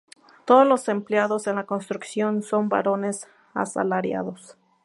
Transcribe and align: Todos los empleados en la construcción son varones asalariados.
Todos 0.45 0.65
los 0.67 0.89
empleados 0.89 1.45
en 1.45 1.57
la 1.57 1.67
construcción 1.67 2.41
son 2.41 2.69
varones 2.69 3.27
asalariados. 3.53 4.57